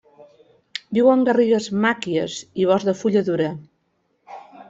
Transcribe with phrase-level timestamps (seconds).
[0.97, 3.51] Viu en garrigues màquies i bosc de fulla dura.